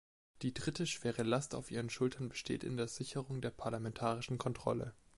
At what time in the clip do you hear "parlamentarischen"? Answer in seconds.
3.51-4.39